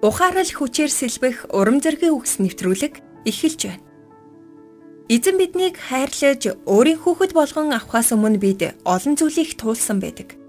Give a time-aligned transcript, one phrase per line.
[0.00, 3.84] ухаарал хүчээр сэлбэх урам зоригийн үгс нэвтрүүлэг эхэлж байна.
[5.12, 10.40] Эзэн биднийг хайрлаж өөрийн хүүхэд болгон авахаас өмнө бид олон зүйлийг туулсан байдаг.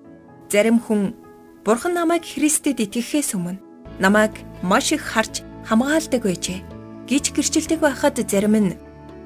[0.48, 1.18] Зарим хүн
[1.66, 3.60] Бурхан намайг Христэд итгэхээс өмнө
[4.00, 4.32] намайг
[4.64, 6.60] маш их харж хамгаалдаг байжээ
[7.10, 8.80] гэж гэрчилдэг байхад зарим нь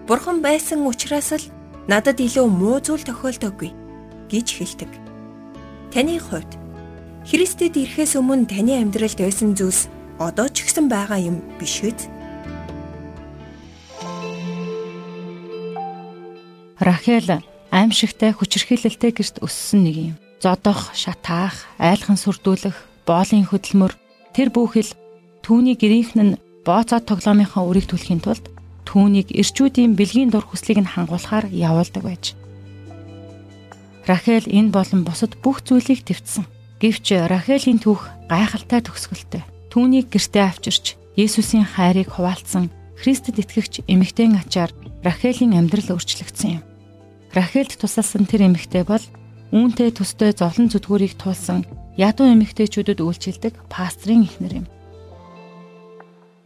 [0.09, 1.45] Бурхан байсан учраас л
[1.87, 3.71] надад илүү муу зүйл тохиолдоогүй
[4.31, 4.91] гэж хэлдэг.
[5.93, 6.51] Таны хувьд
[7.29, 11.91] Христэд ирэхээс өмнө таны амьдралд байсан зүйлс одоо ч гэсэн байгаа юм биш үү?
[16.79, 20.15] Рахел аимшигтай хүчрхийлэлтэй гэрт өссөн нэг юм.
[20.39, 22.75] Зодох, шатаах, айлхан сүрдүүлэх,
[23.07, 23.95] боолын хөдөлмөр
[24.35, 24.91] тэр бүхэл
[25.43, 28.51] түүний гэрийнхэн нь бооцоо тоглоомынхаа үрийг түлхийн тулд
[28.87, 32.25] түүнийг ирчүүдийн бэлгийн дур хүслийг нь хангуулахаар явуулдаг байж.
[34.05, 36.45] Рахел энэ болон бусад бүх зүйлийг твцсэн.
[36.79, 44.71] Гэвч Рахелийн түүх гайхалтай төгсгөлтэй түүнийг гэртээ авчирч Есүсийн хайрыг хуваалцсан Христэд итгэгч эмэгтэйн ачаар
[45.03, 46.63] Рахелийн амьдрал өөрчлөгдсөн юм.
[47.35, 49.03] Рахельд тусалсан тэр эмэгтэй бол
[49.51, 51.67] үүнтэй төстэй зовлон зүдгүүрийг туулсан
[51.99, 54.67] ядуу эмэгтэйчүүдэд үйлчилдэг пастрын эхнэр юм.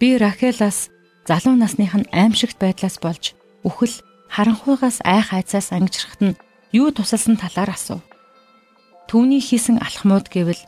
[0.01, 0.89] Би Рахелаас
[1.29, 3.93] залуу насных нь аимшигт байдлаас болж үхэл
[4.25, 6.39] харанхуйгаас айх айцаас ангижрахт нь
[6.73, 8.01] юу тусалсан талаар асуув.
[9.05, 10.65] Түүний хийсэн алхмууд гэвэл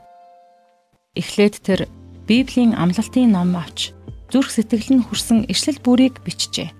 [1.17, 1.89] эхлээд тэр
[2.27, 3.91] Библийн амлалтын ном авч
[4.31, 6.71] зүрх сэтгэл нь хүрсэн ишлэл бүрийг бичжээ.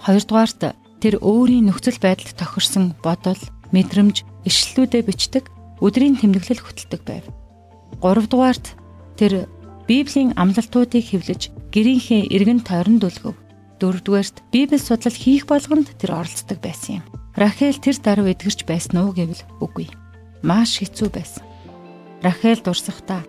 [0.00, 3.40] Хоёрдугаарт тэр өөрийн нөхцөл байдалд тохирсон бодол,
[3.72, 5.44] мэдрэмж, ишлэлүүдээ бичдэг,
[5.84, 7.24] өдрийн тэмдэглэл хөтэлдэг байв.
[8.00, 8.76] Гуравдугаарт
[9.20, 9.48] тэр
[9.84, 13.36] Библийн амлалтуудыг хэвлэж гэрийнхээ эргэн тойронд үлгэв.
[13.80, 17.04] Дөрөвдүгээрт Библи судлал хийх болгонд тэр оролцдог байсан юм.
[17.36, 19.88] Рахел тэр даруй эдгэрч байсан уу гэвэл үгүй.
[20.44, 21.44] Маш хэцүү байсан.
[22.20, 23.24] Рахел дурсахдаа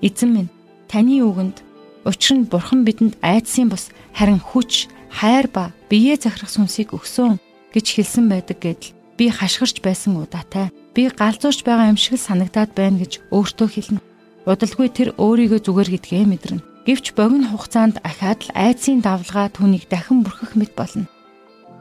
[0.00, 0.50] эзэн минь
[0.94, 1.58] таны үгэнд
[2.06, 7.42] учир нь бурхан бидэнд айдсын бус харин хүч, хайр ба биеэ захирах сүнсийг өгсөн
[7.74, 10.70] гэж хэлсэн байдаг гэдэл би хашгирч байсан удаатай.
[10.94, 14.00] Би галзуурч байгаа юм шиг санагдаад байна гэж өөртөө хэлнэ.
[14.46, 16.62] Удалгүй тэр өөрийгөө зүгээр гэдгээ мэдэрнэ.
[16.86, 21.10] Гэвч богино хугацаанд ахаад л айдсын давлгаа түүнийг дахин бүрхэх мэт болно.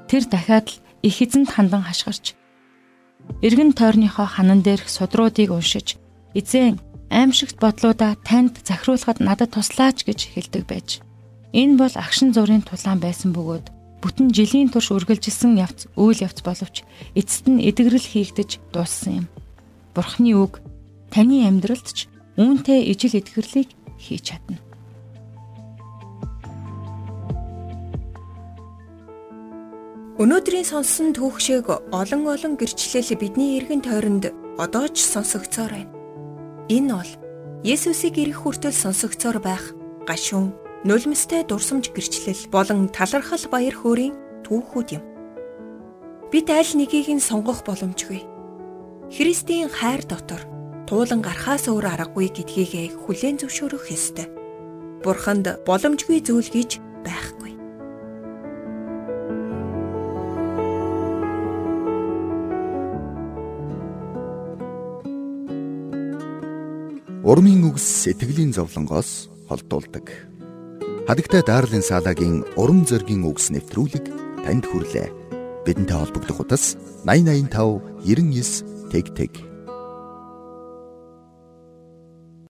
[0.09, 2.33] Тэр дахиад л их эзэнд хандан хашгирч
[3.45, 6.01] эргэн тойрныхоо ханан дээрх судруудыг уншиж
[6.33, 10.89] эзэн аимшигт бодлуудаа танд захируулахад надад туслаач гэж хэлдэг байж.
[11.53, 13.65] Энэ бол агшин зургийн тулаан байсан бөгөөд
[14.03, 16.83] бүтэн жилийн турш үргэлжилсэн явц үйл явц боловч
[17.15, 19.27] эцэст нь эдгэрэл хийгдэж дууссан юм.
[19.95, 20.59] Бурхны үг
[21.13, 23.69] таны амьдралд ч үүнтэй ижил эдгэрлийг
[24.01, 24.59] хийж чадна.
[30.19, 35.92] Өнөөдрийн сонссон түүх шиг олон олон гэрчлэл бидний эргэн тойронд одоо ч сонсогдсоор байна.
[36.73, 37.11] Энэ бол
[37.61, 39.77] Есүсийг ирэх хүртэл сонсогцоор байх
[40.09, 45.03] гашуун, нулимстай дурсамж гэрчлэл болон талархал баяр хөөрийн түүхүүд юм.
[46.33, 48.25] Бид аль нэгийг нь сонгох боломжгүй.
[49.13, 50.41] Христийн хайр дотор
[50.89, 54.27] туулан гарахаас өөр аргагүй гэдгийг хүлээн зөвшөөрөх ёстой.
[55.05, 57.42] Бурханд боломжгүй зүйл гэж байхгүй.
[67.23, 70.11] Урмын үгс сэтгэлийн зовлонгоос холдуулдаг.
[71.07, 74.11] Хадагтай Дарлин Салагийн урам зоригийн үгс нэвтрүүлэг
[74.43, 75.07] танд хүрлээ.
[75.63, 76.75] Бидэнтэй холбогдох утас
[77.07, 79.31] 8085 99 тэг тэг